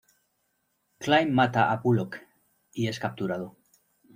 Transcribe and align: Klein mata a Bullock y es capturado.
Klein 1.07 1.29
mata 1.31 1.67
a 1.71 1.77
Bullock 1.77 2.17
y 2.73 2.87
es 2.87 2.97
capturado. 2.99 3.55